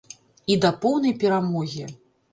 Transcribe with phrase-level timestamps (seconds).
[0.53, 1.85] І да поўнай перамогі.